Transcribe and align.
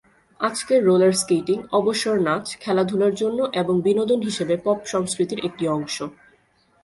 আজকের 0.39 0.79
roller 0.85 1.13
skating 1.13 1.57
অবসর 1.71 2.15
নাচ, 2.19 2.45
খেলাধুলার 2.59 3.13
জন্য 3.15 3.39
এবং 3.53 3.75
বিনোদন 3.81 4.19
হিসেবে 4.21 4.55
পপ 4.57 4.79
সংস্কৃতির 4.85 5.39
একটি 5.45 5.63
অংশ। 5.67 5.97